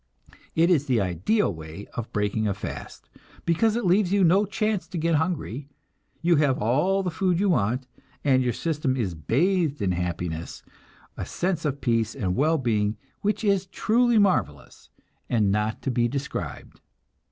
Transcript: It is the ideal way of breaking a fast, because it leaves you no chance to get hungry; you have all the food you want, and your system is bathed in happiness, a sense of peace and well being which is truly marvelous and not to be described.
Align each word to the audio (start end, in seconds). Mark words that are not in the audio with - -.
It 0.55 0.71
is 0.71 0.87
the 0.87 0.99
ideal 0.99 1.53
way 1.53 1.85
of 1.93 2.11
breaking 2.11 2.47
a 2.47 2.55
fast, 2.55 3.07
because 3.45 3.75
it 3.75 3.85
leaves 3.85 4.11
you 4.11 4.23
no 4.23 4.47
chance 4.47 4.87
to 4.87 4.97
get 4.97 5.13
hungry; 5.13 5.69
you 6.23 6.37
have 6.37 6.57
all 6.57 7.03
the 7.03 7.11
food 7.11 7.39
you 7.39 7.49
want, 7.49 7.85
and 8.23 8.41
your 8.41 8.51
system 8.51 8.97
is 8.97 9.13
bathed 9.13 9.79
in 9.79 9.91
happiness, 9.91 10.63
a 11.17 11.23
sense 11.27 11.65
of 11.65 11.81
peace 11.81 12.15
and 12.15 12.35
well 12.35 12.57
being 12.57 12.97
which 13.21 13.43
is 13.43 13.67
truly 13.67 14.17
marvelous 14.17 14.89
and 15.29 15.51
not 15.51 15.83
to 15.83 15.91
be 15.91 16.07
described. 16.07 16.81